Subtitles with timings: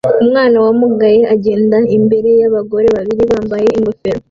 [0.23, 4.19] umwana wamugaye agenda imbere yabagore babiri bambaye ingofero